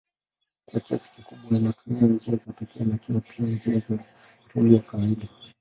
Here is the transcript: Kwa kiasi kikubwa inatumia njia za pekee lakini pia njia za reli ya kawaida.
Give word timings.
Kwa 0.65 0.79
kiasi 0.79 1.09
kikubwa 1.15 1.55
inatumia 1.59 2.01
njia 2.07 2.35
za 2.35 2.53
pekee 2.53 2.85
lakini 2.91 3.21
pia 3.21 3.45
njia 3.45 3.81
za 3.89 3.97
reli 4.55 4.75
ya 4.75 4.81
kawaida. 4.81 5.27